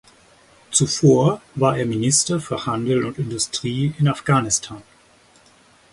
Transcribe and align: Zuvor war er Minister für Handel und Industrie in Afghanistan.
Zuvor 0.71 1.43
war 1.53 1.77
er 1.77 1.85
Minister 1.85 2.39
für 2.39 2.65
Handel 2.65 3.05
und 3.05 3.19
Industrie 3.19 3.93
in 3.99 4.07
Afghanistan. 4.07 4.81